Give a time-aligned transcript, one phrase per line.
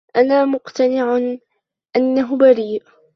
[0.15, 1.19] أنا مقتنع
[1.95, 2.83] أنه بريء.